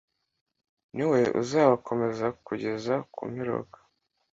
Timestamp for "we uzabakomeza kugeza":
1.11-2.93